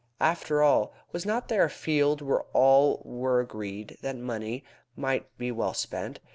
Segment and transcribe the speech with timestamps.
[0.19, 4.63] After all, was not there a field where all were agreed that money
[4.95, 6.19] might be well spent?